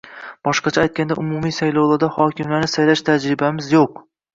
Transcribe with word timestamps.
Boshqacha 0.47 0.81
aytganda, 0.87 1.19
umumiy 1.25 1.55
saylovlarda 1.59 2.13
hokimlarni 2.19 2.75
saylash 2.77 3.09
tajribamiz 3.15 3.75
yo'q 3.81 4.07